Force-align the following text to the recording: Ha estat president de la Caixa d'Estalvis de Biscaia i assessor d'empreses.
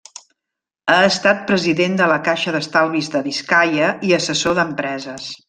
Ha 0.93 0.95
estat 1.09 1.43
president 1.51 1.99
de 1.99 2.07
la 2.13 2.15
Caixa 2.29 2.55
d'Estalvis 2.57 3.11
de 3.17 3.23
Biscaia 3.29 3.93
i 4.11 4.17
assessor 4.21 4.59
d'empreses. 4.63 5.31